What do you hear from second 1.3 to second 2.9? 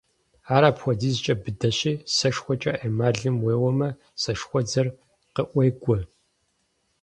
быдэщи, сэшхуэкӀэ